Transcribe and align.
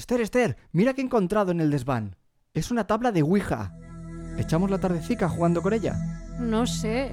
Esther, 0.00 0.22
Esther, 0.22 0.56
mira 0.72 0.94
que 0.94 1.02
he 1.02 1.04
encontrado 1.04 1.52
en 1.52 1.60
el 1.60 1.70
desván. 1.70 2.16
Es 2.54 2.70
una 2.70 2.86
tabla 2.86 3.12
de 3.12 3.22
Ouija. 3.22 3.74
¿Echamos 4.38 4.70
la 4.70 4.78
tardecica 4.78 5.28
jugando 5.28 5.60
con 5.60 5.74
ella? 5.74 5.94
No 6.38 6.66
sé. 6.66 7.10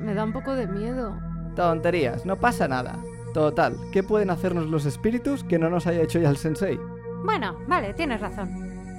Me 0.00 0.14
da 0.14 0.22
un 0.22 0.32
poco 0.32 0.54
de 0.54 0.68
miedo. 0.68 1.18
Tonterías, 1.56 2.24
no 2.24 2.38
pasa 2.38 2.68
nada. 2.68 2.96
Total, 3.34 3.74
¿qué 3.92 4.04
pueden 4.04 4.30
hacernos 4.30 4.68
los 4.68 4.86
espíritus 4.86 5.42
que 5.42 5.58
no 5.58 5.70
nos 5.70 5.88
haya 5.88 6.02
hecho 6.02 6.20
ya 6.20 6.30
el 6.30 6.36
sensei? 6.36 6.78
Bueno, 7.24 7.58
vale, 7.66 7.94
tienes 7.94 8.20
razón. 8.20 8.48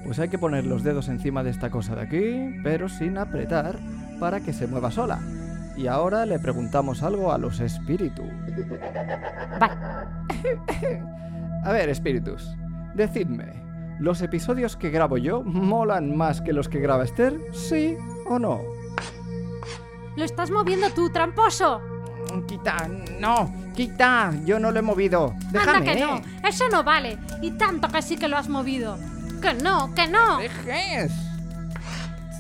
Pues 0.04 0.20
hay 0.20 0.28
que 0.28 0.38
poner 0.38 0.66
los 0.66 0.84
dedos 0.84 1.08
encima 1.08 1.42
de 1.42 1.52
esta 1.52 1.70
cosa 1.70 1.96
de 1.96 2.02
aquí, 2.02 2.60
pero 2.64 2.90
sin 2.90 3.18
apretar, 3.18 3.80
para 4.20 4.42
que 4.42 4.52
se 4.52 4.68
mueva 4.68 4.92
sola. 4.92 5.22
Y 5.78 5.88
ahora 5.88 6.26
le 6.26 6.38
preguntamos 6.38 7.02
algo 7.02 7.32
a 7.32 7.38
los 7.38 7.62
espíritus. 7.62 8.28
Vale. 9.58 9.76
A 11.64 11.72
ver, 11.72 11.90
espíritus, 11.90 12.56
decidme, 12.96 13.54
¿los 14.00 14.22
episodios 14.22 14.76
que 14.78 14.90
grabo 14.90 15.18
yo 15.18 15.44
molan 15.44 16.16
más 16.16 16.42
que 16.42 16.54
los 16.54 16.70
que 16.70 16.80
graba 16.80 17.04
Esther? 17.04 17.40
¿Sí 17.54 17.98
o 18.28 18.40
no? 18.40 18.62
¡Lo 20.16 20.24
estás 20.24 20.50
moviendo 20.50 20.90
tú, 20.92 21.10
tramposo! 21.10 21.82
Quita, 22.48 22.90
no, 23.20 23.54
quita, 23.76 24.34
yo 24.46 24.60
no 24.60 24.72
lo 24.72 24.80
he 24.80 24.82
movido. 24.82 25.36
Anda 25.48 25.82
que 25.82 26.00
no, 26.00 26.22
eso 26.48 26.68
no 26.70 26.84
vale. 26.84 27.18
Y 27.42 27.52
tanto 27.52 27.88
que 27.88 28.02
sí 28.02 28.18
que 28.18 28.28
lo 28.28 28.38
has 28.38 28.50
movido. 28.50 28.98
Que 29.42 29.54
no, 29.54 29.94
que 29.94 30.08
no. 30.08 30.40
¡Dejes! 30.40 31.12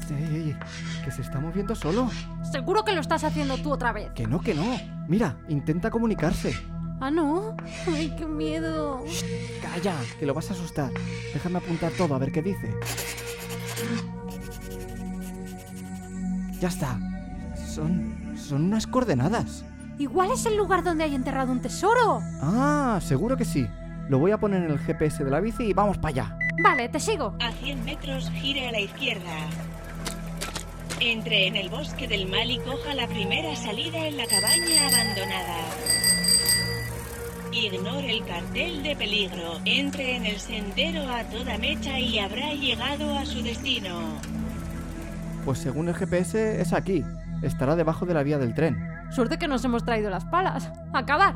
Sí, 0.08 0.56
que 1.04 1.12
se 1.12 1.22
está 1.22 1.40
moviendo 1.40 1.76
solo. 1.76 2.10
Seguro 2.52 2.84
que 2.84 2.94
lo 2.94 3.02
estás 3.02 3.24
haciendo 3.24 3.58
tú 3.58 3.72
otra 3.72 3.92
vez. 3.92 4.12
Que 4.14 4.28
no, 4.28 4.42
que 4.42 4.54
no. 4.54 4.66
Mira, 5.08 5.38
intenta 5.48 5.90
comunicarse. 5.90 6.56
Ah, 7.06 7.12
no. 7.12 7.56
Ay, 7.86 8.12
qué 8.18 8.26
miedo. 8.26 9.06
Calla, 9.62 9.94
que 10.20 10.26
lo 10.26 10.34
vas 10.34 10.50
a 10.50 10.54
asustar. 10.54 10.92
Déjame 11.36 11.60
apuntar 11.60 11.92
todo 11.92 12.16
a 12.16 12.18
ver 12.18 12.32
qué 12.32 12.42
dice. 12.42 12.74
Ya 16.60 16.68
está. 16.68 16.98
Son. 17.68 18.36
son 18.36 18.64
unas 18.64 18.88
coordenadas. 18.88 19.64
Igual 20.00 20.32
es 20.32 20.48
el 20.48 20.58
lugar 20.58 20.84
donde 20.84 21.04
hay 21.04 21.14
enterrado 21.14 21.52
un 21.52 21.62
tesoro. 21.62 22.24
Ah, 22.42 23.00
seguro 23.04 23.38
que 23.38 23.46
sí. 23.46 23.68
Lo 24.10 24.18
voy 24.18 24.32
a 24.32 24.40
poner 24.40 24.64
en 24.64 24.72
el 24.72 24.80
GPS 24.80 25.24
de 25.24 25.30
la 25.30 25.42
bici 25.42 25.66
y 25.66 25.74
vamos 25.74 26.00
para 26.00 26.10
allá. 26.10 26.38
Vale, 26.64 26.90
te 26.90 27.00
sigo. 27.00 27.36
A 27.40 27.52
100 27.52 27.86
metros 27.86 28.32
gire 28.32 28.70
a 28.70 28.72
la 28.72 28.80
izquierda. 28.80 29.48
Entre 31.00 31.46
en 31.46 31.56
el 31.56 31.70
bosque 31.70 32.08
del 32.08 32.28
mal 32.28 32.50
y 32.50 32.58
coja 32.58 32.96
la 32.96 33.08
primera 33.08 33.56
salida 33.56 34.08
en 34.08 34.18
la 34.18 34.26
cabaña 34.26 34.88
abandonada. 34.88 36.05
Ignore 37.56 38.12
el 38.12 38.26
cartel 38.26 38.84
de 38.84 38.98
peligro. 38.98 39.62
Entre 39.64 40.18
en 40.18 40.26
el 40.26 40.40
sendero 40.40 41.10
a 41.10 41.24
toda 41.24 41.58
mecha 41.58 41.98
y 41.98 42.20
habrá 42.20 42.54
llegado 42.54 43.18
a 43.18 43.26
su 43.26 43.42
destino. 43.42 44.20
Pues 45.46 45.60
según 45.60 45.88
el 45.88 45.96
GPS 45.96 46.60
es 46.60 46.74
aquí. 46.74 47.02
Estará 47.42 47.78
debajo 47.78 48.06
de 48.06 48.14
la 48.14 48.24
vía 48.24 48.38
del 48.38 48.54
tren. 48.54 48.78
Suerte 49.10 49.38
que 49.38 49.48
nos 49.48 49.64
hemos 49.64 49.86
traído 49.86 50.10
las 50.10 50.26
palas. 50.26 50.70
¡Acabar! 50.92 51.34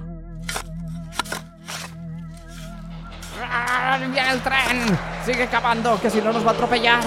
¡Viene 3.99 4.31
el 4.31 4.41
tren! 4.41 4.99
¡Sigue 5.25 5.47
cavando, 5.47 5.99
que 6.01 6.09
si 6.09 6.21
no 6.21 6.33
nos 6.33 6.45
va 6.45 6.51
a 6.51 6.53
atropellar! 6.53 7.03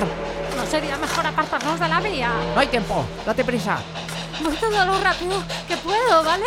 ¿No 0.56 0.64
sería 0.64 0.96
mejor 0.96 1.26
apartarnos 1.26 1.78
de 1.78 1.88
la 1.88 2.00
vía? 2.00 2.30
¡No 2.54 2.60
hay 2.60 2.68
tiempo! 2.68 3.04
¡Date 3.26 3.44
prisa! 3.44 3.78
Voy 4.42 4.56
todo 4.56 4.86
lo 4.86 4.98
rápido 5.02 5.42
que 5.68 5.76
puedo, 5.76 6.24
¿vale? 6.24 6.46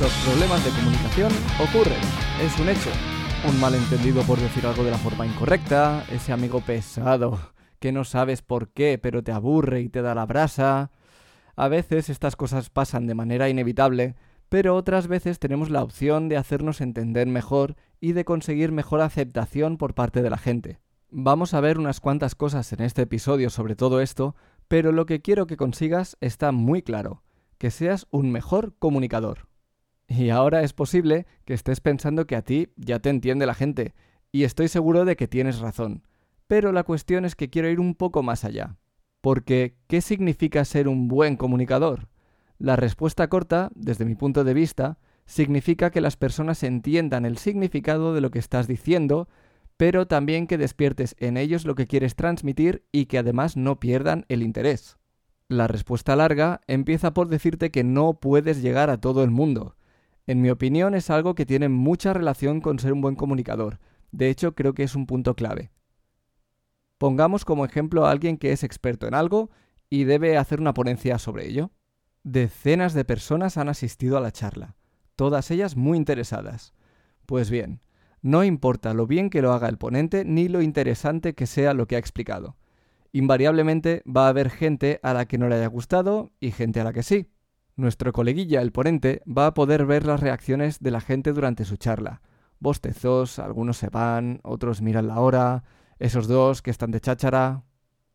Los 0.00 0.12
problemas 0.26 0.62
de 0.62 0.70
comunicación 0.72 1.32
ocurren, 1.58 1.98
es 2.42 2.60
un 2.60 2.68
hecho. 2.68 2.90
Un 3.48 3.58
malentendido 3.58 4.22
por 4.24 4.38
decir 4.38 4.66
algo 4.66 4.84
de 4.84 4.90
la 4.90 4.98
forma 4.98 5.26
incorrecta, 5.26 6.04
ese 6.12 6.34
amigo 6.34 6.60
pesado, 6.60 7.38
que 7.80 7.92
no 7.92 8.04
sabes 8.04 8.42
por 8.42 8.68
qué, 8.68 8.98
pero 8.98 9.22
te 9.22 9.32
aburre 9.32 9.80
y 9.80 9.88
te 9.88 10.02
da 10.02 10.14
la 10.14 10.26
brasa. 10.26 10.90
A 11.56 11.68
veces 11.68 12.10
estas 12.10 12.36
cosas 12.36 12.68
pasan 12.68 13.06
de 13.06 13.14
manera 13.14 13.48
inevitable, 13.48 14.16
pero 14.50 14.76
otras 14.76 15.08
veces 15.08 15.38
tenemos 15.38 15.70
la 15.70 15.82
opción 15.82 16.28
de 16.28 16.36
hacernos 16.36 16.82
entender 16.82 17.26
mejor 17.26 17.76
y 17.98 18.12
de 18.12 18.26
conseguir 18.26 18.72
mejor 18.72 19.00
aceptación 19.00 19.78
por 19.78 19.94
parte 19.94 20.20
de 20.20 20.28
la 20.28 20.36
gente. 20.36 20.78
Vamos 21.08 21.54
a 21.54 21.60
ver 21.60 21.78
unas 21.78 22.00
cuantas 22.00 22.34
cosas 22.34 22.70
en 22.74 22.82
este 22.82 23.02
episodio 23.02 23.48
sobre 23.48 23.76
todo 23.76 24.02
esto, 24.02 24.36
pero 24.68 24.92
lo 24.92 25.06
que 25.06 25.22
quiero 25.22 25.46
que 25.46 25.56
consigas 25.56 26.18
está 26.20 26.52
muy 26.52 26.82
claro, 26.82 27.22
que 27.56 27.70
seas 27.70 28.06
un 28.10 28.30
mejor 28.30 28.74
comunicador. 28.78 29.48
Y 30.08 30.30
ahora 30.30 30.62
es 30.62 30.72
posible 30.72 31.26
que 31.44 31.54
estés 31.54 31.80
pensando 31.80 32.26
que 32.26 32.36
a 32.36 32.42
ti 32.42 32.68
ya 32.76 33.00
te 33.00 33.10
entiende 33.10 33.46
la 33.46 33.54
gente, 33.54 33.94
y 34.32 34.44
estoy 34.44 34.68
seguro 34.68 35.04
de 35.04 35.16
que 35.16 35.28
tienes 35.28 35.58
razón. 35.58 36.06
Pero 36.46 36.72
la 36.72 36.84
cuestión 36.84 37.24
es 37.24 37.34
que 37.34 37.50
quiero 37.50 37.68
ir 37.68 37.80
un 37.80 37.94
poco 37.94 38.22
más 38.22 38.44
allá. 38.44 38.76
Porque, 39.20 39.76
¿qué 39.88 40.00
significa 40.00 40.64
ser 40.64 40.86
un 40.88 41.08
buen 41.08 41.36
comunicador? 41.36 42.08
La 42.58 42.76
respuesta 42.76 43.28
corta, 43.28 43.70
desde 43.74 44.04
mi 44.04 44.14
punto 44.14 44.44
de 44.44 44.54
vista, 44.54 44.98
significa 45.26 45.90
que 45.90 46.00
las 46.00 46.16
personas 46.16 46.62
entiendan 46.62 47.24
el 47.26 47.36
significado 47.38 48.14
de 48.14 48.20
lo 48.20 48.30
que 48.30 48.38
estás 48.38 48.68
diciendo, 48.68 49.28
pero 49.76 50.06
también 50.06 50.46
que 50.46 50.56
despiertes 50.56 51.16
en 51.18 51.36
ellos 51.36 51.66
lo 51.66 51.74
que 51.74 51.86
quieres 51.86 52.14
transmitir 52.14 52.84
y 52.92 53.06
que 53.06 53.18
además 53.18 53.56
no 53.56 53.80
pierdan 53.80 54.24
el 54.28 54.42
interés. 54.42 54.96
La 55.48 55.66
respuesta 55.66 56.16
larga 56.16 56.60
empieza 56.66 57.12
por 57.12 57.28
decirte 57.28 57.70
que 57.70 57.84
no 57.84 58.14
puedes 58.20 58.62
llegar 58.62 58.90
a 58.90 59.00
todo 59.00 59.22
el 59.22 59.30
mundo. 59.30 59.76
En 60.26 60.42
mi 60.42 60.50
opinión 60.50 60.94
es 60.94 61.08
algo 61.10 61.34
que 61.34 61.46
tiene 61.46 61.68
mucha 61.68 62.12
relación 62.12 62.60
con 62.60 62.78
ser 62.78 62.92
un 62.92 63.00
buen 63.00 63.14
comunicador. 63.14 63.78
De 64.10 64.28
hecho, 64.28 64.54
creo 64.54 64.74
que 64.74 64.82
es 64.82 64.96
un 64.96 65.06
punto 65.06 65.36
clave. 65.36 65.70
Pongamos 66.98 67.44
como 67.44 67.64
ejemplo 67.64 68.06
a 68.06 68.10
alguien 68.10 68.38
que 68.38 68.52
es 68.52 68.64
experto 68.64 69.06
en 69.06 69.14
algo 69.14 69.50
y 69.88 70.04
debe 70.04 70.36
hacer 70.36 70.60
una 70.60 70.74
ponencia 70.74 71.18
sobre 71.18 71.46
ello. 71.46 71.70
Decenas 72.24 72.94
de 72.94 73.04
personas 73.04 73.56
han 73.56 73.68
asistido 73.68 74.16
a 74.16 74.20
la 74.20 74.32
charla, 74.32 74.74
todas 75.14 75.50
ellas 75.50 75.76
muy 75.76 75.96
interesadas. 75.96 76.74
Pues 77.24 77.50
bien, 77.50 77.80
no 78.20 78.42
importa 78.42 78.94
lo 78.94 79.06
bien 79.06 79.30
que 79.30 79.42
lo 79.42 79.52
haga 79.52 79.68
el 79.68 79.78
ponente 79.78 80.24
ni 80.24 80.48
lo 80.48 80.62
interesante 80.62 81.34
que 81.34 81.46
sea 81.46 81.74
lo 81.74 81.86
que 81.86 81.94
ha 81.94 82.00
explicado. 82.00 82.56
Invariablemente 83.12 84.02
va 84.04 84.26
a 84.26 84.30
haber 84.30 84.50
gente 84.50 84.98
a 85.02 85.14
la 85.14 85.26
que 85.26 85.38
no 85.38 85.48
le 85.48 85.54
haya 85.54 85.68
gustado 85.68 86.32
y 86.40 86.50
gente 86.50 86.80
a 86.80 86.84
la 86.84 86.92
que 86.92 87.04
sí. 87.04 87.28
Nuestro 87.76 88.12
coleguilla, 88.14 88.62
el 88.62 88.72
ponente, 88.72 89.22
va 89.26 89.48
a 89.48 89.54
poder 89.54 89.84
ver 89.84 90.06
las 90.06 90.20
reacciones 90.20 90.80
de 90.80 90.90
la 90.90 91.02
gente 91.02 91.34
durante 91.34 91.66
su 91.66 91.76
charla. 91.76 92.22
Bostezos, 92.58 93.38
algunos 93.38 93.76
se 93.76 93.90
van, 93.90 94.40
otros 94.44 94.80
miran 94.80 95.08
la 95.08 95.20
hora, 95.20 95.62
esos 95.98 96.26
dos 96.26 96.62
que 96.62 96.70
están 96.70 96.90
de 96.90 97.00
cháchara. 97.00 97.64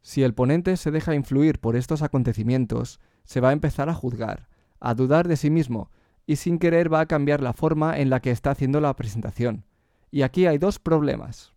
Si 0.01 0.23
el 0.23 0.33
ponente 0.33 0.77
se 0.77 0.89
deja 0.89 1.13
influir 1.13 1.59
por 1.59 1.75
estos 1.75 2.01
acontecimientos, 2.01 2.99
se 3.23 3.39
va 3.39 3.49
a 3.49 3.53
empezar 3.53 3.87
a 3.87 3.93
juzgar, 3.93 4.49
a 4.79 4.95
dudar 4.95 5.27
de 5.27 5.37
sí 5.37 5.51
mismo, 5.51 5.91
y 6.25 6.37
sin 6.37 6.57
querer 6.57 6.91
va 6.91 7.01
a 7.01 7.05
cambiar 7.05 7.41
la 7.41 7.53
forma 7.53 7.99
en 7.99 8.09
la 8.09 8.19
que 8.19 8.31
está 8.31 8.49
haciendo 8.49 8.81
la 8.81 8.95
presentación. 8.95 9.65
Y 10.09 10.23
aquí 10.23 10.47
hay 10.47 10.57
dos 10.57 10.79
problemas. 10.79 11.53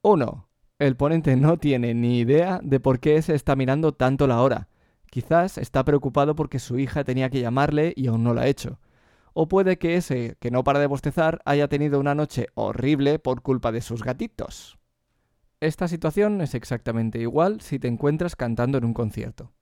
Uno, 0.00 0.48
el 0.78 0.96
ponente 0.96 1.36
no 1.36 1.58
tiene 1.58 1.92
ni 1.92 2.20
idea 2.20 2.58
de 2.62 2.80
por 2.80 3.00
qué 3.00 3.20
se 3.20 3.34
está 3.34 3.54
mirando 3.54 3.92
tanto 3.92 4.26
la 4.26 4.40
hora. 4.40 4.68
Quizás 5.14 5.58
está 5.58 5.84
preocupado 5.84 6.34
porque 6.34 6.58
su 6.58 6.76
hija 6.76 7.04
tenía 7.04 7.30
que 7.30 7.40
llamarle 7.40 7.92
y 7.94 8.08
aún 8.08 8.24
no 8.24 8.34
lo 8.34 8.40
ha 8.40 8.48
hecho. 8.48 8.80
O 9.32 9.46
puede 9.46 9.78
que 9.78 9.94
ese, 9.94 10.36
que 10.40 10.50
no 10.50 10.64
para 10.64 10.80
de 10.80 10.88
bostezar, 10.88 11.40
haya 11.44 11.68
tenido 11.68 12.00
una 12.00 12.16
noche 12.16 12.48
horrible 12.54 13.20
por 13.20 13.40
culpa 13.40 13.70
de 13.70 13.80
sus 13.80 14.02
gatitos. 14.02 14.76
Esta 15.60 15.86
situación 15.86 16.40
es 16.40 16.56
exactamente 16.56 17.20
igual 17.20 17.60
si 17.60 17.78
te 17.78 17.86
encuentras 17.86 18.34
cantando 18.34 18.76
en 18.76 18.86
un 18.86 18.92
concierto. 18.92 19.52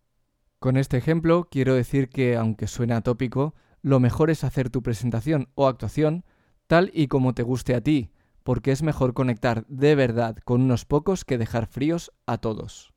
Con 0.59 0.79
este 0.79 0.97
ejemplo 0.97 1.49
quiero 1.51 1.75
decir 1.75 2.09
que, 2.09 2.35
aunque 2.35 2.67
suene 2.67 2.95
atópico, 2.95 3.55
lo 3.83 4.01
mejor 4.01 4.31
es 4.31 4.45
hacer 4.45 4.71
tu 4.71 4.83
presentación 4.83 5.51
o 5.55 5.67
actuación 5.67 6.25
tal 6.67 6.91
y 6.95 7.09
como 7.09 7.35
te 7.35 7.43
guste 7.43 7.75
a 7.75 7.83
ti, 7.83 8.11
porque 8.43 8.73
es 8.73 8.83
mejor 8.83 9.13
conectar 9.13 9.67
de 9.69 9.97
verdad 9.97 10.35
con 10.47 10.63
unos 10.63 10.87
pocos 10.87 11.27
que 11.27 11.37
dejar 11.37 11.67
fríos 11.67 12.11
a 12.25 12.39
todos. 12.39 12.92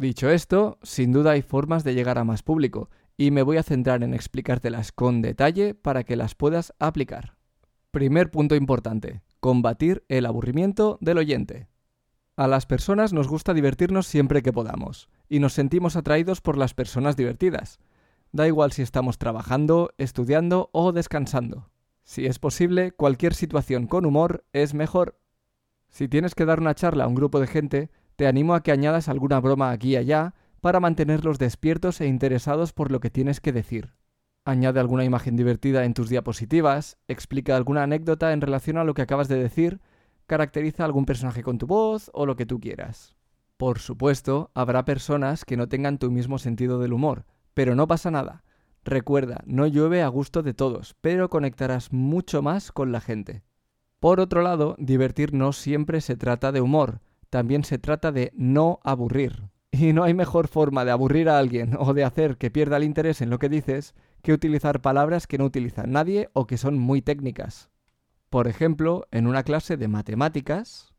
Dicho 0.00 0.30
esto, 0.30 0.78
sin 0.82 1.12
duda 1.12 1.32
hay 1.32 1.42
formas 1.42 1.84
de 1.84 1.92
llegar 1.92 2.16
a 2.16 2.24
más 2.24 2.42
público, 2.42 2.88
y 3.18 3.32
me 3.32 3.42
voy 3.42 3.58
a 3.58 3.62
centrar 3.62 4.02
en 4.02 4.14
explicártelas 4.14 4.92
con 4.92 5.20
detalle 5.20 5.74
para 5.74 6.04
que 6.04 6.16
las 6.16 6.34
puedas 6.34 6.72
aplicar. 6.78 7.36
Primer 7.90 8.30
punto 8.30 8.54
importante, 8.54 9.20
combatir 9.40 10.02
el 10.08 10.24
aburrimiento 10.24 10.96
del 11.02 11.18
oyente. 11.18 11.68
A 12.34 12.48
las 12.48 12.64
personas 12.64 13.12
nos 13.12 13.28
gusta 13.28 13.52
divertirnos 13.52 14.06
siempre 14.06 14.40
que 14.42 14.54
podamos, 14.54 15.10
y 15.28 15.38
nos 15.38 15.52
sentimos 15.52 15.96
atraídos 15.96 16.40
por 16.40 16.56
las 16.56 16.72
personas 16.72 17.14
divertidas. 17.14 17.78
Da 18.32 18.46
igual 18.46 18.72
si 18.72 18.80
estamos 18.80 19.18
trabajando, 19.18 19.90
estudiando 19.98 20.70
o 20.72 20.92
descansando. 20.92 21.68
Si 22.04 22.24
es 22.24 22.38
posible, 22.38 22.92
cualquier 22.92 23.34
situación 23.34 23.86
con 23.86 24.06
humor 24.06 24.46
es 24.54 24.72
mejor. 24.72 25.20
Si 25.90 26.08
tienes 26.08 26.34
que 26.34 26.46
dar 26.46 26.58
una 26.58 26.74
charla 26.74 27.04
a 27.04 27.06
un 27.06 27.16
grupo 27.16 27.38
de 27.38 27.48
gente, 27.48 27.90
te 28.20 28.26
animo 28.26 28.54
a 28.54 28.62
que 28.62 28.70
añadas 28.70 29.08
alguna 29.08 29.40
broma 29.40 29.70
aquí 29.70 29.92
y 29.92 29.96
allá 29.96 30.34
para 30.60 30.78
mantenerlos 30.78 31.38
despiertos 31.38 32.02
e 32.02 32.06
interesados 32.06 32.74
por 32.74 32.92
lo 32.92 33.00
que 33.00 33.08
tienes 33.08 33.40
que 33.40 33.50
decir. 33.50 33.94
Añade 34.44 34.78
alguna 34.78 35.06
imagen 35.06 35.36
divertida 35.36 35.86
en 35.86 35.94
tus 35.94 36.10
diapositivas, 36.10 36.98
explica 37.08 37.56
alguna 37.56 37.82
anécdota 37.82 38.34
en 38.34 38.42
relación 38.42 38.76
a 38.76 38.84
lo 38.84 38.92
que 38.92 39.00
acabas 39.00 39.28
de 39.28 39.42
decir, 39.42 39.80
caracteriza 40.26 40.84
algún 40.84 41.06
personaje 41.06 41.42
con 41.42 41.56
tu 41.56 41.66
voz 41.66 42.10
o 42.12 42.26
lo 42.26 42.36
que 42.36 42.44
tú 42.44 42.60
quieras. 42.60 43.16
Por 43.56 43.78
supuesto, 43.78 44.50
habrá 44.52 44.84
personas 44.84 45.46
que 45.46 45.56
no 45.56 45.70
tengan 45.70 45.96
tu 45.96 46.10
mismo 46.10 46.38
sentido 46.38 46.78
del 46.78 46.92
humor, 46.92 47.24
pero 47.54 47.74
no 47.74 47.86
pasa 47.86 48.10
nada. 48.10 48.44
Recuerda, 48.84 49.42
no 49.46 49.66
llueve 49.66 50.02
a 50.02 50.08
gusto 50.08 50.42
de 50.42 50.52
todos, 50.52 50.94
pero 51.00 51.30
conectarás 51.30 51.90
mucho 51.90 52.42
más 52.42 52.70
con 52.70 52.92
la 52.92 53.00
gente. 53.00 53.44
Por 53.98 54.20
otro 54.20 54.42
lado, 54.42 54.76
divertir 54.78 55.32
no 55.32 55.54
siempre 55.54 56.02
se 56.02 56.18
trata 56.18 56.52
de 56.52 56.60
humor, 56.60 57.00
también 57.30 57.64
se 57.64 57.78
trata 57.78 58.12
de 58.12 58.32
no 58.34 58.80
aburrir. 58.82 59.48
Y 59.72 59.92
no 59.92 60.02
hay 60.02 60.14
mejor 60.14 60.48
forma 60.48 60.84
de 60.84 60.90
aburrir 60.90 61.28
a 61.28 61.38
alguien 61.38 61.76
o 61.78 61.94
de 61.94 62.04
hacer 62.04 62.36
que 62.36 62.50
pierda 62.50 62.76
el 62.76 62.84
interés 62.84 63.20
en 63.22 63.30
lo 63.30 63.38
que 63.38 63.48
dices 63.48 63.94
que 64.20 64.32
utilizar 64.32 64.82
palabras 64.82 65.26
que 65.26 65.38
no 65.38 65.44
utiliza 65.44 65.84
nadie 65.86 66.28
o 66.32 66.46
que 66.46 66.58
son 66.58 66.78
muy 66.78 67.00
técnicas. 67.00 67.70
Por 68.28 68.48
ejemplo, 68.48 69.06
en 69.10 69.26
una 69.26 69.42
clase 69.44 69.76
de 69.76 69.88
matemáticas, 69.88 70.92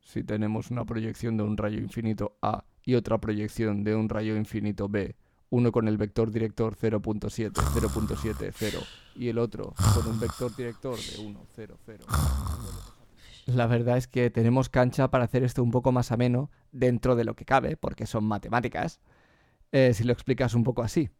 si 0.00 0.24
tenemos 0.24 0.70
una 0.70 0.84
proyección 0.84 1.36
de 1.36 1.42
un 1.42 1.56
rayo 1.56 1.78
infinito 1.78 2.38
A 2.42 2.64
y 2.84 2.94
otra 2.94 3.18
proyección 3.18 3.84
de 3.84 3.94
un 3.94 4.08
rayo 4.08 4.36
infinito 4.36 4.88
B, 4.88 5.16
uno 5.50 5.70
con 5.70 5.86
el 5.86 5.98
vector 5.98 6.30
director 6.30 6.76
0.7, 6.76 7.52
0.70 7.52 8.84
y 9.16 9.28
el 9.28 9.38
otro 9.38 9.74
con 9.94 10.06
un 10.08 10.18
vector 10.18 10.54
director 10.56 10.96
de 10.96 11.26
1, 11.26 11.46
0, 11.54 11.76
0 11.84 12.04
la 13.46 13.66
verdad 13.66 13.96
es 13.96 14.08
que 14.08 14.30
tenemos 14.30 14.68
cancha 14.68 15.10
para 15.10 15.24
hacer 15.24 15.42
esto 15.42 15.62
un 15.62 15.70
poco 15.70 15.92
más 15.92 16.12
ameno 16.12 16.50
dentro 16.70 17.16
de 17.16 17.24
lo 17.24 17.34
que 17.34 17.44
cabe, 17.44 17.76
porque 17.76 18.06
son 18.06 18.24
matemáticas, 18.24 19.00
eh, 19.72 19.92
si 19.94 20.04
lo 20.04 20.12
explicas 20.12 20.54
un 20.54 20.64
poco 20.64 20.82
así. 20.82 21.10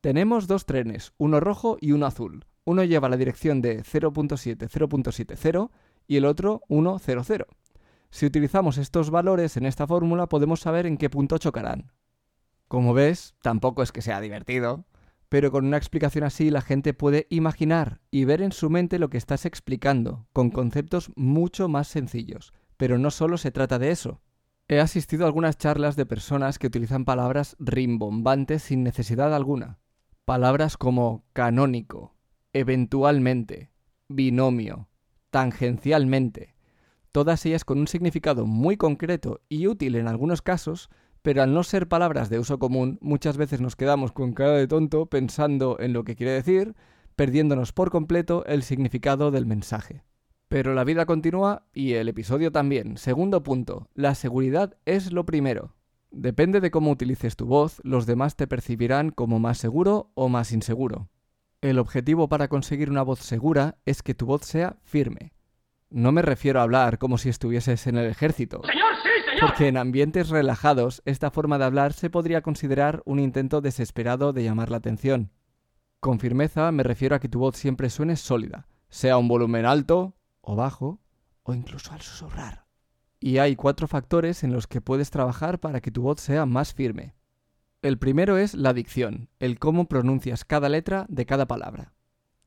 Tenemos 0.00 0.46
dos 0.46 0.66
trenes, 0.66 1.12
uno 1.18 1.40
rojo 1.40 1.78
y 1.80 1.92
uno 1.92 2.06
azul. 2.06 2.44
Uno 2.64 2.84
lleva 2.84 3.08
la 3.08 3.16
dirección 3.16 3.62
de 3.62 3.82
0.7, 3.82 4.68
0.70 4.68 5.70
y 6.06 6.16
el 6.16 6.24
otro 6.24 6.62
1.00. 6.68 7.46
Si 8.10 8.26
utilizamos 8.26 8.78
estos 8.78 9.10
valores 9.10 9.56
en 9.56 9.66
esta 9.66 9.86
fórmula 9.86 10.28
podemos 10.28 10.60
saber 10.60 10.86
en 10.86 10.96
qué 10.96 11.10
punto 11.10 11.38
chocarán. 11.38 11.92
Como 12.68 12.94
ves, 12.94 13.34
tampoco 13.42 13.82
es 13.82 13.92
que 13.92 14.02
sea 14.02 14.20
divertido, 14.20 14.84
pero 15.28 15.50
con 15.50 15.66
una 15.66 15.76
explicación 15.76 16.24
así 16.24 16.50
la 16.50 16.60
gente 16.60 16.94
puede 16.94 17.26
imaginar 17.30 18.00
y 18.10 18.24
ver 18.24 18.42
en 18.42 18.52
su 18.52 18.70
mente 18.70 18.98
lo 18.98 19.10
que 19.10 19.18
estás 19.18 19.44
explicando, 19.44 20.26
con 20.32 20.50
conceptos 20.50 21.10
mucho 21.16 21.68
más 21.68 21.88
sencillos. 21.88 22.52
Pero 22.76 22.98
no 22.98 23.10
solo 23.10 23.38
se 23.38 23.50
trata 23.50 23.78
de 23.78 23.90
eso. 23.90 24.20
He 24.68 24.80
asistido 24.80 25.24
a 25.24 25.26
algunas 25.28 25.58
charlas 25.58 25.96
de 25.96 26.06
personas 26.06 26.58
que 26.58 26.66
utilizan 26.66 27.04
palabras 27.04 27.56
rimbombantes 27.58 28.64
sin 28.64 28.82
necesidad 28.82 29.34
alguna. 29.34 29.78
Palabras 30.24 30.76
como 30.76 31.24
canónico, 31.32 32.16
eventualmente, 32.52 33.70
binomio, 34.08 34.88
tangencialmente, 35.30 36.56
todas 37.12 37.46
ellas 37.46 37.64
con 37.64 37.78
un 37.78 37.86
significado 37.88 38.44
muy 38.44 38.76
concreto 38.76 39.40
y 39.48 39.68
útil 39.68 39.94
en 39.94 40.08
algunos 40.08 40.42
casos, 40.42 40.90
pero 41.26 41.42
al 41.42 41.52
no 41.52 41.64
ser 41.64 41.88
palabras 41.88 42.30
de 42.30 42.38
uso 42.38 42.60
común, 42.60 43.00
muchas 43.00 43.36
veces 43.36 43.60
nos 43.60 43.74
quedamos 43.74 44.12
con 44.12 44.32
cara 44.32 44.52
de 44.52 44.68
tonto 44.68 45.06
pensando 45.06 45.76
en 45.80 45.92
lo 45.92 46.04
que 46.04 46.14
quiere 46.14 46.30
decir, 46.30 46.76
perdiéndonos 47.16 47.72
por 47.72 47.90
completo 47.90 48.44
el 48.46 48.62
significado 48.62 49.32
del 49.32 49.44
mensaje. 49.44 50.04
Pero 50.46 50.72
la 50.72 50.84
vida 50.84 51.04
continúa 51.04 51.66
y 51.74 51.94
el 51.94 52.08
episodio 52.08 52.52
también. 52.52 52.96
Segundo 52.96 53.42
punto, 53.42 53.88
la 53.94 54.14
seguridad 54.14 54.76
es 54.84 55.12
lo 55.12 55.26
primero. 55.26 55.74
Depende 56.12 56.60
de 56.60 56.70
cómo 56.70 56.92
utilices 56.92 57.34
tu 57.34 57.46
voz, 57.46 57.80
los 57.82 58.06
demás 58.06 58.36
te 58.36 58.46
percibirán 58.46 59.10
como 59.10 59.40
más 59.40 59.58
seguro 59.58 60.12
o 60.14 60.28
más 60.28 60.52
inseguro. 60.52 61.08
El 61.60 61.80
objetivo 61.80 62.28
para 62.28 62.46
conseguir 62.46 62.88
una 62.88 63.02
voz 63.02 63.18
segura 63.18 63.78
es 63.84 64.04
que 64.04 64.14
tu 64.14 64.26
voz 64.26 64.42
sea 64.44 64.76
firme. 64.84 65.32
No 65.90 66.12
me 66.12 66.22
refiero 66.22 66.60
a 66.60 66.62
hablar 66.62 66.98
como 66.98 67.18
si 67.18 67.30
estuvieses 67.30 67.88
en 67.88 67.96
el 67.96 68.08
ejército. 68.08 68.62
Porque 69.40 69.68
en 69.68 69.76
ambientes 69.76 70.30
relajados, 70.30 71.02
esta 71.04 71.30
forma 71.30 71.58
de 71.58 71.64
hablar 71.64 71.92
se 71.92 72.10
podría 72.10 72.42
considerar 72.42 73.02
un 73.04 73.18
intento 73.18 73.60
desesperado 73.60 74.32
de 74.32 74.44
llamar 74.44 74.70
la 74.70 74.78
atención. 74.78 75.30
Con 76.00 76.20
firmeza 76.20 76.72
me 76.72 76.82
refiero 76.82 77.16
a 77.16 77.20
que 77.20 77.28
tu 77.28 77.38
voz 77.38 77.56
siempre 77.56 77.90
suene 77.90 78.16
sólida, 78.16 78.66
sea 78.88 79.18
un 79.18 79.28
volumen 79.28 79.66
alto 79.66 80.16
o 80.40 80.56
bajo, 80.56 81.00
o 81.42 81.54
incluso 81.54 81.92
al 81.92 82.00
susurrar. 82.00 82.66
Y 83.20 83.38
hay 83.38 83.56
cuatro 83.56 83.88
factores 83.88 84.42
en 84.44 84.52
los 84.52 84.66
que 84.66 84.80
puedes 84.80 85.10
trabajar 85.10 85.58
para 85.58 85.80
que 85.80 85.90
tu 85.90 86.02
voz 86.02 86.20
sea 86.20 86.46
más 86.46 86.72
firme. 86.74 87.14
El 87.82 87.98
primero 87.98 88.38
es 88.38 88.54
la 88.54 88.72
dicción, 88.72 89.28
el 89.38 89.58
cómo 89.58 89.86
pronuncias 89.86 90.44
cada 90.44 90.68
letra 90.68 91.06
de 91.08 91.26
cada 91.26 91.46
palabra. 91.46 91.92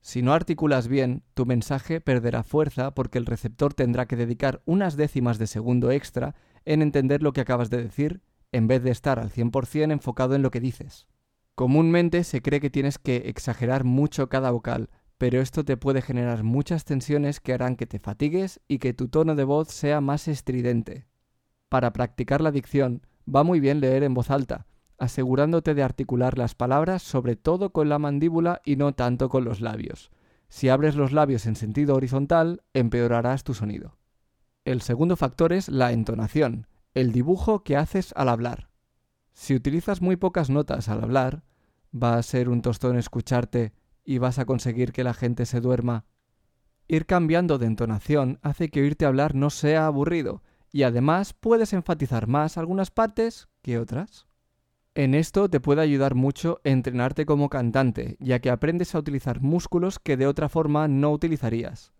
Si 0.02 0.22
no 0.22 0.34
articulas 0.34 0.88
bien, 0.88 1.24
tu 1.34 1.46
mensaje 1.46 2.02
perderá 2.02 2.44
fuerza 2.44 2.96
porque 2.96 3.18
el 3.18 3.26
receptor 3.26 3.74
tendrá 3.74 4.08
que 4.08 4.16
dedicar 4.16 4.62
unas 4.66 4.96
décimas 4.96 5.38
de 5.38 5.48
segundo 5.48 5.92
extra 5.92 6.36
en 6.66 6.82
entender 6.82 7.24
lo 7.24 7.34
que 7.34 7.42
acabas 7.42 7.70
de 7.70 7.82
decir, 7.82 8.22
en 8.52 8.68
vez 8.68 8.84
de 8.84 8.92
estar 8.92 9.20
al 9.20 9.32
100% 9.32 9.92
enfocado 9.92 10.36
en 10.36 10.42
lo 10.42 10.52
que 10.52 10.60
dices. 10.60 11.08
Comúnmente 11.56 12.24
se 12.24 12.42
cree 12.42 12.62
que 12.62 12.70
tienes 12.70 12.98
que 12.98 13.24
exagerar 13.26 13.84
mucho 13.84 14.30
cada 14.30 14.52
vocal, 14.52 14.90
pero 15.18 15.42
esto 15.42 15.66
te 15.66 15.76
puede 15.76 16.02
generar 16.02 16.44
muchas 16.44 16.86
tensiones 16.86 17.42
que 17.42 17.54
harán 17.54 17.76
que 17.76 17.86
te 17.86 18.00
fatigues 18.00 18.62
y 18.68 18.80
que 18.80 18.94
tu 18.94 19.10
tono 19.10 19.36
de 19.36 19.44
voz 19.44 19.68
sea 19.68 20.00
más 20.00 20.30
estridente. 20.30 21.06
Para 21.68 21.92
practicar 21.92 22.40
la 22.40 22.52
dicción, 22.52 23.06
va 23.28 23.44
muy 23.44 23.60
bien 23.60 23.82
leer 23.82 24.04
en 24.04 24.14
voz 24.14 24.32
alta, 24.32 24.66
asegurándote 24.98 25.74
de 25.74 25.84
articular 25.84 26.38
las 26.38 26.56
palabras 26.56 27.04
sobre 27.04 27.36
todo 27.36 27.72
con 27.72 27.90
la 27.90 28.00
mandíbula 28.00 28.62
y 28.64 28.78
no 28.78 28.94
tanto 28.94 29.28
con 29.28 29.44
los 29.44 29.60
labios. 29.60 30.12
Si 30.48 30.70
abres 30.70 30.96
los 30.96 31.12
labios 31.12 31.46
en 31.46 31.56
sentido 31.56 31.96
horizontal, 31.96 32.64
empeorarás 32.74 33.44
tu 33.44 33.54
sonido. 33.54 33.99
El 34.70 34.84
segundo 34.84 35.16
factor 35.16 35.52
es 35.52 35.68
la 35.68 35.94
entonación, 35.94 36.68
el 36.94 37.12
dibujo 37.12 37.64
que 37.64 37.76
haces 37.76 38.14
al 38.16 38.30
hablar. 38.30 38.70
Si 39.34 39.56
utilizas 39.56 40.00
muy 40.00 40.16
pocas 40.16 40.52
notas 40.52 40.90
al 40.90 41.02
hablar, 41.02 41.42
va 41.92 42.18
a 42.18 42.22
ser 42.22 42.50
un 42.50 42.62
tostón 42.62 42.96
escucharte 42.96 43.74
y 44.06 44.20
vas 44.20 44.38
a 44.38 44.46
conseguir 44.46 44.92
que 44.92 45.04
la 45.04 45.16
gente 45.16 45.48
se 45.48 45.60
duerma. 45.60 46.06
Ir 46.88 47.08
cambiando 47.08 47.58
de 47.58 47.66
entonación 47.66 48.38
hace 48.44 48.70
que 48.70 48.82
oírte 48.82 49.08
hablar 49.08 49.34
no 49.34 49.50
sea 49.50 49.88
aburrido 49.88 50.44
y 50.72 50.84
además 50.84 51.34
puedes 51.34 51.74
enfatizar 51.74 52.28
más 52.28 52.56
algunas 52.60 52.92
partes 52.92 53.48
que 53.64 53.80
otras. 53.80 54.28
En 54.94 55.16
esto 55.16 55.50
te 55.50 55.60
puede 55.60 55.82
ayudar 55.82 56.14
mucho 56.14 56.62
entrenarte 56.64 57.26
como 57.26 57.50
cantante, 57.50 58.18
ya 58.20 58.38
que 58.38 58.52
aprendes 58.52 58.94
a 58.94 59.00
utilizar 59.00 59.42
músculos 59.42 59.98
que 59.98 60.16
de 60.16 60.28
otra 60.28 60.48
forma 60.48 60.88
no 60.88 61.12
utilizarías. 61.12 61.92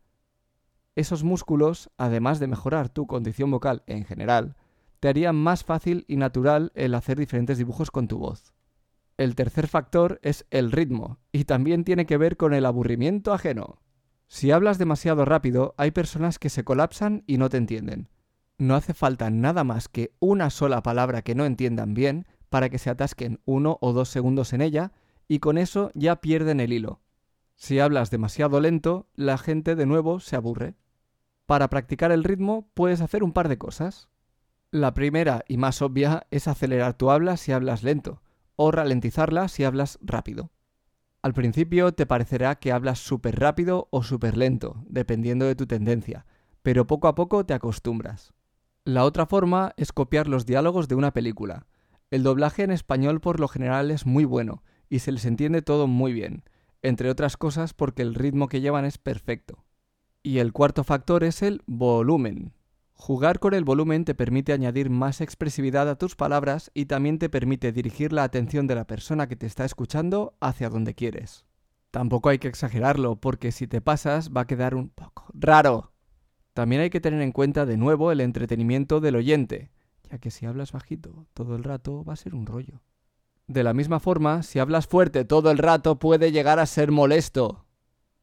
Esos 1.00 1.24
músculos, 1.24 1.90
además 1.98 2.42
de 2.42 2.48
mejorar 2.48 2.90
tu 2.90 3.08
condición 3.08 3.50
vocal 3.50 3.84
en 3.88 4.04
general, 4.04 4.58
te 5.00 5.08
harían 5.08 5.38
más 5.38 5.64
fácil 5.64 6.04
y 6.10 6.18
natural 6.18 6.74
el 6.76 6.94
hacer 6.94 7.18
diferentes 7.18 7.58
dibujos 7.58 7.90
con 7.90 8.10
tu 8.10 8.18
voz. 8.18 8.54
El 9.16 9.34
tercer 9.34 9.70
factor 9.70 10.20
es 10.24 10.46
el 10.52 10.74
ritmo, 10.74 11.18
y 11.32 11.46
también 11.46 11.86
tiene 11.86 12.06
que 12.06 12.18
ver 12.18 12.36
con 12.36 12.54
el 12.54 12.66
aburrimiento 12.66 13.32
ajeno. 13.32 13.80
Si 14.28 14.52
hablas 14.52 14.78
demasiado 14.78 15.24
rápido, 15.24 15.74
hay 15.78 15.92
personas 15.92 16.38
que 16.38 16.50
se 16.50 16.66
colapsan 16.66 17.24
y 17.28 17.38
no 17.38 17.48
te 17.48 17.56
entienden. 17.56 18.10
No 18.58 18.76
hace 18.76 18.94
falta 18.94 19.30
nada 19.30 19.64
más 19.64 19.88
que 19.88 20.12
una 20.20 20.50
sola 20.50 20.84
palabra 20.84 21.22
que 21.22 21.34
no 21.34 21.46
entiendan 21.46 21.94
bien 21.94 22.28
para 22.50 22.68
que 22.68 22.78
se 22.78 22.90
atasquen 22.90 23.40
uno 23.46 23.78
o 23.80 23.94
dos 23.94 24.10
segundos 24.10 24.52
en 24.52 24.60
ella 24.60 24.92
y 25.30 25.40
con 25.40 25.58
eso 25.58 25.92
ya 25.94 26.18
pierden 26.18 26.60
el 26.60 26.74
hilo. 26.74 27.00
Si 27.56 27.80
hablas 27.80 28.12
demasiado 28.12 28.60
lento, 28.60 29.08
la 29.16 29.38
gente 29.38 29.78
de 29.78 29.86
nuevo 29.86 30.20
se 30.20 30.36
aburre. 30.36 30.76
Para 31.50 31.68
practicar 31.68 32.12
el 32.12 32.24
ritmo 32.24 32.70
puedes 32.76 33.02
hacer 33.02 33.24
un 33.24 33.34
par 33.34 33.50
de 33.50 33.58
cosas. 33.58 34.08
La 34.70 34.94
primera 34.94 35.44
y 35.48 35.58
más 35.58 35.82
obvia 35.82 36.28
es 36.30 36.48
acelerar 36.48 36.94
tu 36.94 37.10
habla 37.10 37.38
si 37.38 37.52
hablas 37.52 37.82
lento, 37.82 38.22
o 38.56 38.70
ralentizarla 38.70 39.48
si 39.48 39.64
hablas 39.64 39.98
rápido. 40.00 40.52
Al 41.24 41.34
principio 41.34 41.92
te 41.92 42.06
parecerá 42.06 42.60
que 42.60 42.72
hablas 42.72 43.00
súper 43.00 43.40
rápido 43.40 43.88
o 43.90 44.04
súper 44.04 44.38
lento, 44.38 44.84
dependiendo 44.88 45.48
de 45.48 45.56
tu 45.56 45.66
tendencia, 45.66 46.28
pero 46.62 46.86
poco 46.86 47.08
a 47.08 47.16
poco 47.16 47.44
te 47.44 47.56
acostumbras. 47.56 48.32
La 48.86 49.04
otra 49.04 49.26
forma 49.26 49.74
es 49.76 49.92
copiar 49.92 50.28
los 50.28 50.46
diálogos 50.46 50.88
de 50.88 50.94
una 50.94 51.14
película. 51.14 51.66
El 52.12 52.22
doblaje 52.22 52.62
en 52.62 52.70
español 52.70 53.22
por 53.22 53.40
lo 53.40 53.48
general 53.48 53.90
es 53.90 54.06
muy 54.06 54.24
bueno 54.24 54.62
y 54.88 55.00
se 55.00 55.12
les 55.12 55.26
entiende 55.26 55.64
todo 55.64 55.88
muy 55.88 56.14
bien, 56.14 56.44
entre 56.84 57.10
otras 57.10 57.38
cosas 57.38 57.74
porque 57.74 58.04
el 58.04 58.14
ritmo 58.14 58.50
que 58.50 58.62
llevan 58.62 58.86
es 58.86 59.00
perfecto. 59.00 59.66
Y 60.22 60.40
el 60.40 60.52
cuarto 60.52 60.84
factor 60.84 61.24
es 61.24 61.42
el 61.42 61.64
volumen. 61.66 62.54
Jugar 62.94 63.40
con 63.40 63.54
el 63.54 63.64
volumen 63.64 64.04
te 64.04 64.14
permite 64.14 64.52
añadir 64.52 64.90
más 64.90 65.22
expresividad 65.22 65.88
a 65.88 65.98
tus 65.98 66.18
palabras 66.18 66.70
y 66.74 66.86
también 66.86 67.18
te 67.18 67.30
permite 67.30 67.72
dirigir 67.72 68.12
la 68.12 68.24
atención 68.24 68.68
de 68.68 68.76
la 68.76 68.86
persona 68.86 69.28
que 69.30 69.38
te 69.38 69.46
está 69.46 69.64
escuchando 69.64 70.36
hacia 70.42 70.70
donde 70.70 70.96
quieres. 70.96 71.46
Tampoco 71.92 72.28
hay 72.28 72.40
que 72.40 72.50
exagerarlo, 72.50 73.16
porque 73.16 73.54
si 73.54 73.68
te 73.68 73.80
pasas 73.80 74.32
va 74.36 74.42
a 74.42 74.48
quedar 74.48 74.76
un 74.76 74.90
poco 74.90 75.26
raro. 75.34 75.94
También 76.54 76.82
hay 76.82 76.90
que 76.90 77.00
tener 77.00 77.22
en 77.22 77.32
cuenta 77.32 77.66
de 77.66 77.78
nuevo 77.78 78.12
el 78.12 78.20
entretenimiento 78.20 79.00
del 79.00 79.16
oyente, 79.16 79.72
ya 80.12 80.18
que 80.18 80.30
si 80.30 80.46
hablas 80.46 80.74
bajito 80.74 81.26
todo 81.34 81.56
el 81.56 81.64
rato 81.64 82.04
va 82.04 82.14
a 82.14 82.18
ser 82.18 82.36
un 82.36 82.46
rollo. 82.46 82.82
De 83.48 83.64
la 83.64 83.74
misma 83.74 84.02
forma, 84.02 84.44
si 84.44 84.60
hablas 84.60 84.88
fuerte 84.88 85.24
todo 85.24 85.50
el 85.52 85.58
rato 85.58 85.98
puede 85.98 86.34
llegar 86.34 86.60
a 86.60 86.66
ser 86.66 86.92
molesto. 86.92 87.66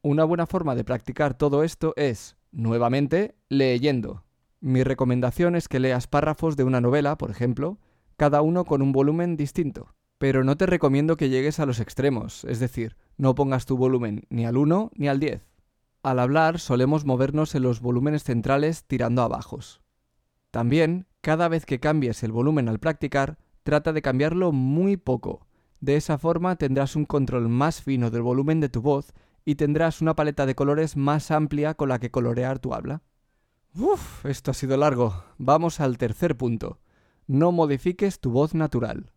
Una 0.02 0.24
buena 0.24 0.46
forma 0.46 0.74
de 0.74 0.84
practicar 0.84 1.36
todo 1.36 1.62
esto 1.62 1.92
es, 1.96 2.36
nuevamente, 2.52 3.34
leyendo. 3.48 4.24
Mi 4.60 4.82
recomendación 4.82 5.56
es 5.56 5.68
que 5.68 5.80
leas 5.80 6.06
párrafos 6.06 6.56
de 6.56 6.64
una 6.64 6.80
novela, 6.80 7.18
por 7.18 7.30
ejemplo, 7.30 7.78
cada 8.16 8.40
uno 8.42 8.64
con 8.64 8.82
un 8.82 8.92
volumen 8.92 9.36
distinto. 9.36 9.94
Pero 10.18 10.44
no 10.44 10.56
te 10.56 10.66
recomiendo 10.66 11.16
que 11.16 11.28
llegues 11.28 11.60
a 11.60 11.66
los 11.66 11.80
extremos, 11.80 12.44
es 12.44 12.58
decir, 12.58 12.96
no 13.18 13.34
pongas 13.34 13.66
tu 13.66 13.76
volumen 13.76 14.24
ni 14.30 14.46
al 14.46 14.56
1 14.56 14.92
ni 14.94 15.08
al 15.08 15.20
10. 15.20 15.46
Al 16.02 16.18
hablar 16.20 16.58
solemos 16.58 17.04
movernos 17.04 17.54
en 17.54 17.62
los 17.62 17.80
volúmenes 17.80 18.22
centrales 18.24 18.84
tirando 18.84 19.22
a 19.22 19.28
bajos. 19.28 19.82
También, 20.50 21.06
cada 21.20 21.48
vez 21.48 21.66
que 21.66 21.80
cambies 21.80 22.22
el 22.22 22.32
volumen 22.32 22.68
al 22.68 22.78
practicar, 22.78 23.38
trata 23.62 23.92
de 23.92 24.02
cambiarlo 24.02 24.52
muy 24.52 24.96
poco. 24.96 25.46
De 25.80 25.96
esa 25.96 26.16
forma 26.16 26.56
tendrás 26.56 26.96
un 26.96 27.04
control 27.04 27.48
más 27.48 27.82
fino 27.82 28.10
del 28.10 28.22
volumen 28.22 28.60
de 28.60 28.68
tu 28.68 28.80
voz 28.80 29.12
y 29.46 29.54
tendrás 29.54 30.02
una 30.02 30.16
paleta 30.16 30.44
de 30.44 30.56
colores 30.56 30.96
más 30.96 31.30
amplia 31.30 31.74
con 31.74 31.88
la 31.88 32.00
que 32.00 32.10
colorear 32.10 32.58
tu 32.58 32.74
habla. 32.74 33.02
Uf, 33.78 34.26
esto 34.26 34.50
ha 34.50 34.54
sido 34.54 34.76
largo. 34.76 35.24
Vamos 35.38 35.80
al 35.80 35.96
tercer 35.96 36.36
punto. 36.36 36.80
No 37.28 37.52
modifiques 37.52 38.18
tu 38.20 38.30
voz 38.30 38.54
natural. 38.54 39.12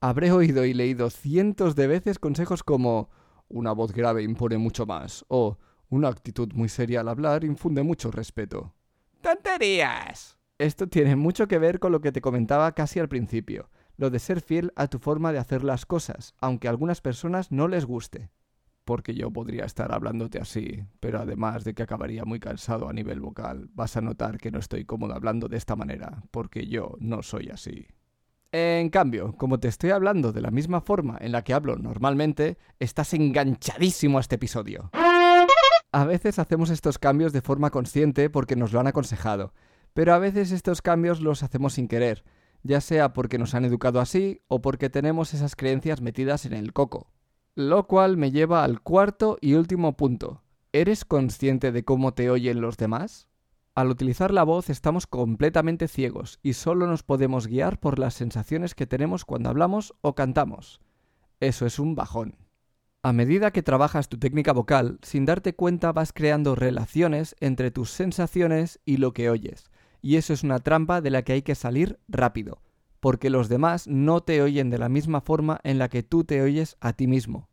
Habré 0.00 0.30
oído 0.30 0.64
y 0.64 0.72
leído 0.72 1.10
cientos 1.10 1.74
de 1.74 1.88
veces 1.88 2.18
consejos 2.20 2.62
como 2.62 3.10
una 3.48 3.72
voz 3.72 3.92
grave 3.92 4.22
impone 4.22 4.56
mucho 4.56 4.86
más 4.86 5.24
o 5.28 5.58
una 5.88 6.08
actitud 6.08 6.52
muy 6.54 6.68
seria 6.68 7.00
al 7.00 7.08
hablar 7.08 7.42
infunde 7.42 7.82
mucho 7.82 8.12
respeto. 8.12 8.72
¡Tonterías! 9.20 10.38
Esto 10.58 10.86
tiene 10.86 11.16
mucho 11.16 11.48
que 11.48 11.58
ver 11.58 11.80
con 11.80 11.90
lo 11.90 12.00
que 12.00 12.12
te 12.12 12.20
comentaba 12.20 12.72
casi 12.72 13.00
al 13.00 13.08
principio, 13.08 13.68
lo 13.96 14.10
de 14.10 14.20
ser 14.20 14.40
fiel 14.40 14.72
a 14.76 14.86
tu 14.86 15.00
forma 15.00 15.32
de 15.32 15.38
hacer 15.38 15.64
las 15.64 15.86
cosas, 15.86 16.34
aunque 16.38 16.68
a 16.68 16.70
algunas 16.70 17.00
personas 17.00 17.50
no 17.50 17.66
les 17.66 17.84
guste. 17.84 18.30
Porque 18.86 19.14
yo 19.16 19.32
podría 19.32 19.64
estar 19.64 19.92
hablándote 19.92 20.38
así, 20.38 20.84
pero 21.00 21.18
además 21.18 21.64
de 21.64 21.74
que 21.74 21.82
acabaría 21.82 22.24
muy 22.24 22.38
cansado 22.38 22.88
a 22.88 22.92
nivel 22.92 23.18
vocal, 23.18 23.68
vas 23.74 23.96
a 23.96 24.00
notar 24.00 24.38
que 24.38 24.52
no 24.52 24.60
estoy 24.60 24.84
cómodo 24.84 25.12
hablando 25.12 25.48
de 25.48 25.56
esta 25.56 25.74
manera, 25.74 26.22
porque 26.30 26.68
yo 26.68 26.94
no 27.00 27.24
soy 27.24 27.48
así. 27.48 27.88
En 28.52 28.88
cambio, 28.90 29.32
como 29.36 29.58
te 29.58 29.66
estoy 29.66 29.90
hablando 29.90 30.32
de 30.32 30.40
la 30.40 30.52
misma 30.52 30.80
forma 30.80 31.18
en 31.20 31.32
la 31.32 31.42
que 31.42 31.52
hablo 31.52 31.74
normalmente, 31.76 32.58
estás 32.78 33.12
enganchadísimo 33.12 34.18
a 34.18 34.20
este 34.20 34.36
episodio. 34.36 34.88
A 35.90 36.04
veces 36.04 36.38
hacemos 36.38 36.70
estos 36.70 37.00
cambios 37.00 37.32
de 37.32 37.42
forma 37.42 37.70
consciente 37.70 38.30
porque 38.30 38.54
nos 38.54 38.72
lo 38.72 38.78
han 38.78 38.86
aconsejado, 38.86 39.52
pero 39.94 40.14
a 40.14 40.20
veces 40.20 40.52
estos 40.52 40.80
cambios 40.80 41.20
los 41.20 41.42
hacemos 41.42 41.72
sin 41.72 41.88
querer, 41.88 42.22
ya 42.62 42.80
sea 42.80 43.12
porque 43.12 43.36
nos 43.36 43.56
han 43.56 43.64
educado 43.64 43.98
así 43.98 44.42
o 44.46 44.62
porque 44.62 44.90
tenemos 44.90 45.34
esas 45.34 45.56
creencias 45.56 46.00
metidas 46.00 46.46
en 46.46 46.52
el 46.52 46.72
coco. 46.72 47.15
Lo 47.58 47.86
cual 47.86 48.18
me 48.18 48.32
lleva 48.32 48.64
al 48.64 48.82
cuarto 48.82 49.38
y 49.40 49.54
último 49.54 49.96
punto. 49.96 50.42
¿Eres 50.74 51.06
consciente 51.06 51.72
de 51.72 51.86
cómo 51.86 52.12
te 52.12 52.28
oyen 52.28 52.60
los 52.60 52.76
demás? 52.76 53.28
Al 53.74 53.88
utilizar 53.88 54.30
la 54.30 54.42
voz 54.42 54.68
estamos 54.68 55.06
completamente 55.06 55.88
ciegos 55.88 56.38
y 56.42 56.52
solo 56.52 56.86
nos 56.86 57.02
podemos 57.02 57.46
guiar 57.46 57.80
por 57.80 57.98
las 57.98 58.12
sensaciones 58.12 58.74
que 58.74 58.86
tenemos 58.86 59.24
cuando 59.24 59.48
hablamos 59.48 59.94
o 60.02 60.14
cantamos. 60.14 60.82
Eso 61.40 61.64
es 61.64 61.78
un 61.78 61.94
bajón. 61.94 62.36
A 63.02 63.14
medida 63.14 63.52
que 63.52 63.62
trabajas 63.62 64.10
tu 64.10 64.18
técnica 64.18 64.52
vocal, 64.52 64.98
sin 65.00 65.24
darte 65.24 65.54
cuenta 65.54 65.92
vas 65.92 66.12
creando 66.12 66.56
relaciones 66.56 67.36
entre 67.40 67.70
tus 67.70 67.88
sensaciones 67.88 68.80
y 68.84 68.98
lo 68.98 69.14
que 69.14 69.30
oyes, 69.30 69.70
y 70.02 70.16
eso 70.16 70.34
es 70.34 70.42
una 70.42 70.58
trampa 70.58 71.00
de 71.00 71.08
la 71.08 71.22
que 71.22 71.32
hay 71.32 71.42
que 71.42 71.54
salir 71.54 71.98
rápido, 72.06 72.60
porque 73.00 73.30
los 73.30 73.48
demás 73.48 73.86
no 73.86 74.22
te 74.22 74.42
oyen 74.42 74.70
de 74.70 74.78
la 74.78 74.88
misma 74.88 75.20
forma 75.20 75.60
en 75.62 75.78
la 75.78 75.88
que 75.88 76.02
tú 76.02 76.24
te 76.24 76.42
oyes 76.42 76.76
a 76.80 76.92
ti 76.92 77.06
mismo. 77.06 77.48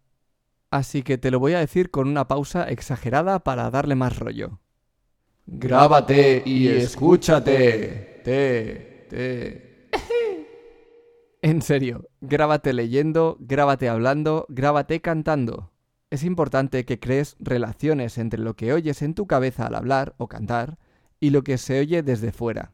Así 0.71 1.03
que 1.03 1.17
te 1.17 1.29
lo 1.29 1.39
voy 1.39 1.53
a 1.53 1.59
decir 1.59 1.91
con 1.91 2.07
una 2.07 2.27
pausa 2.27 2.67
exagerada 2.67 3.43
para 3.43 3.69
darle 3.69 3.95
más 3.95 4.17
rollo. 4.17 4.59
Grábate 5.45 6.41
y 6.45 6.67
escúchate. 6.67 8.21
Te, 8.23 9.07
te. 9.09 9.89
en 11.41 11.61
serio, 11.61 12.09
grábate 12.21 12.73
leyendo, 12.73 13.37
grábate 13.39 13.89
hablando, 13.89 14.45
grábate 14.49 15.01
cantando. 15.01 15.71
Es 16.09 16.23
importante 16.23 16.85
que 16.85 16.99
crees 16.99 17.35
relaciones 17.39 18.17
entre 18.17 18.39
lo 18.39 18.55
que 18.55 18.71
oyes 18.71 19.01
en 19.01 19.13
tu 19.13 19.27
cabeza 19.27 19.67
al 19.67 19.75
hablar 19.75 20.15
o 20.17 20.27
cantar 20.27 20.77
y 21.19 21.31
lo 21.31 21.43
que 21.43 21.57
se 21.57 21.79
oye 21.79 22.03
desde 22.03 22.31
fuera. 22.31 22.73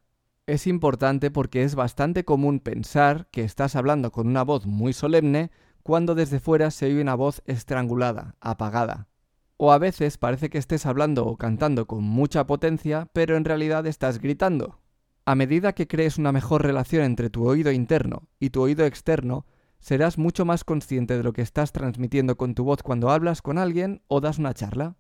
Es 0.50 0.66
importante 0.66 1.30
porque 1.30 1.62
es 1.62 1.76
bastante 1.76 2.26
común 2.26 2.60
pensar 2.60 3.28
que 3.30 3.44
estás 3.44 3.76
hablando 3.76 4.12
con 4.12 4.26
una 4.26 4.42
voz 4.42 4.66
muy 4.66 4.94
solemne 4.94 5.52
cuando 5.84 6.16
desde 6.16 6.40
fuera 6.40 6.72
se 6.72 6.88
oye 6.88 7.04
una 7.04 7.14
voz 7.14 7.44
estrangulada, 7.46 8.36
apagada. 8.42 9.10
O 9.58 9.72
a 9.72 9.78
veces 9.78 10.18
parece 10.18 10.50
que 10.50 10.58
estés 10.58 10.88
hablando 10.88 11.28
o 11.28 11.38
cantando 11.38 11.86
con 11.86 12.04
mucha 12.04 12.48
potencia, 12.48 13.10
pero 13.14 13.38
en 13.38 13.46
realidad 13.46 13.86
estás 13.86 14.18
gritando. 14.18 14.80
A 15.24 15.36
medida 15.36 15.74
que 15.74 15.88
crees 15.88 16.18
una 16.18 16.32
mejor 16.32 16.64
relación 16.64 17.04
entre 17.04 17.30
tu 17.30 17.48
oído 17.48 17.72
interno 17.72 18.28
y 18.40 18.50
tu 18.50 18.64
oído 18.64 18.88
externo, 18.88 19.46
serás 19.80 20.18
mucho 20.18 20.46
más 20.46 20.64
consciente 20.64 21.16
de 21.16 21.22
lo 21.22 21.32
que 21.32 21.44
estás 21.44 21.74
transmitiendo 21.74 22.38
con 22.38 22.56
tu 22.56 22.64
voz 22.64 22.82
cuando 22.82 23.12
hablas 23.12 23.44
con 23.44 23.60
alguien 23.60 24.02
o 24.08 24.20
das 24.20 24.40
una 24.40 24.56
charla. 24.56 24.96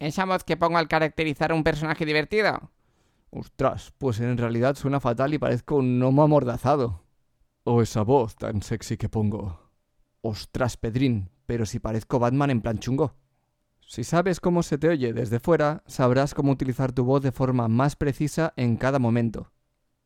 ¿Esa 0.00 0.24
voz 0.24 0.42
que 0.42 0.56
pongo 0.56 0.76
al 0.78 0.88
caracterizar 0.88 1.52
a 1.52 1.54
un 1.54 1.62
personaje 1.62 2.04
divertido? 2.04 2.72
Ostras, 3.30 3.92
pues 3.98 4.20
en 4.20 4.38
realidad 4.38 4.74
suena 4.76 5.00
fatal 5.00 5.34
y 5.34 5.38
parezco 5.38 5.76
un 5.76 5.98
gnomo 5.98 6.22
amordazado. 6.22 7.02
O 7.64 7.82
esa 7.82 8.02
voz 8.02 8.36
tan 8.36 8.62
sexy 8.62 8.96
que 8.96 9.08
pongo. 9.08 9.60
Ostras, 10.22 10.76
Pedrín, 10.76 11.30
pero 11.46 11.66
si 11.66 11.78
parezco 11.78 12.18
Batman 12.18 12.50
en 12.50 12.62
plan 12.62 12.78
chungo. 12.78 13.14
Si 13.86 14.04
sabes 14.04 14.40
cómo 14.40 14.62
se 14.62 14.78
te 14.78 14.88
oye 14.88 15.12
desde 15.12 15.40
fuera, 15.40 15.82
sabrás 15.86 16.34
cómo 16.34 16.52
utilizar 16.52 16.92
tu 16.92 17.04
voz 17.04 17.22
de 17.22 17.32
forma 17.32 17.68
más 17.68 17.96
precisa 17.96 18.52
en 18.56 18.76
cada 18.76 18.98
momento. 18.98 19.52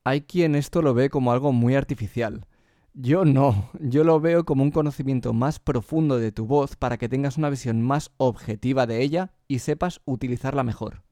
Hay 0.05 0.23
quien 0.23 0.55
esto 0.55 0.83
lo 0.83 0.95
ve 0.95 1.11
como 1.11 1.33
algo 1.33 1.52
muy 1.52 1.75
artificial. 1.75 2.47
Yo 2.95 3.25
no, 3.25 3.71
yo 3.81 4.05
lo 4.05 4.21
veo 4.21 4.45
como 4.45 4.62
un 4.62 4.71
conocimiento 4.71 5.33
más 5.33 5.59
profundo 5.59 6.19
de 6.19 6.31
tu 6.31 6.47
voz 6.47 6.76
para 6.76 6.99
que 6.99 7.09
tengas 7.09 7.38
una 7.38 7.50
visión 7.50 7.83
más 7.83 8.11
objetiva 8.19 8.87
de 8.87 9.02
ella 9.02 9.33
y 9.49 9.61
sepas 9.61 10.00
utilizarla 10.05 10.62
mejor. 10.62 11.02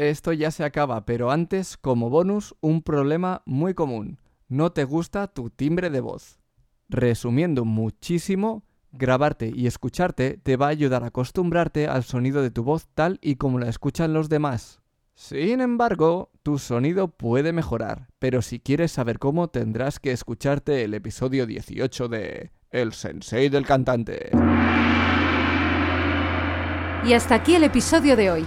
Esto 0.00 0.32
ya 0.32 0.50
se 0.50 0.64
acaba, 0.64 1.04
pero 1.04 1.30
antes, 1.30 1.76
como 1.76 2.08
bonus, 2.08 2.54
un 2.60 2.82
problema 2.82 3.42
muy 3.44 3.74
común. 3.74 4.18
No 4.48 4.72
te 4.72 4.84
gusta 4.84 5.26
tu 5.26 5.50
timbre 5.50 5.90
de 5.90 6.00
voz. 6.00 6.38
Resumiendo 6.88 7.64
muchísimo, 7.64 8.64
Grabarte 8.92 9.52
y 9.54 9.68
escucharte 9.68 10.36
te 10.42 10.56
va 10.56 10.66
a 10.66 10.70
ayudar 10.70 11.04
a 11.04 11.08
acostumbrarte 11.08 11.86
al 11.86 12.02
sonido 12.02 12.42
de 12.42 12.50
tu 12.50 12.64
voz 12.64 12.88
tal 12.94 13.18
y 13.22 13.36
como 13.36 13.60
la 13.60 13.68
escuchan 13.68 14.12
los 14.12 14.28
demás. 14.28 14.80
Sin 15.14 15.60
embargo, 15.60 16.32
tu 16.42 16.58
sonido 16.58 17.08
puede 17.08 17.52
mejorar, 17.52 18.08
pero 18.18 18.42
si 18.42 18.58
quieres 18.58 18.90
saber 18.90 19.18
cómo 19.18 19.48
tendrás 19.48 20.00
que 20.00 20.10
escucharte 20.10 20.82
el 20.82 20.94
episodio 20.94 21.46
18 21.46 22.08
de 22.08 22.50
El 22.70 22.92
Sensei 22.92 23.48
del 23.48 23.66
Cantante. 23.66 24.30
Y 27.04 27.12
hasta 27.12 27.34
aquí 27.36 27.54
el 27.54 27.64
episodio 27.64 28.16
de 28.16 28.30
hoy. 28.30 28.46